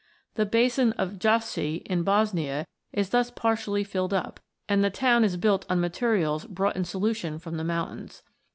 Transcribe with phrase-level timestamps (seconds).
[0.33, 5.37] The basin of Jajce in Bosnia is thus partially filled up, and the town is
[5.37, 8.23] built on materials brought in solution from the .mountains.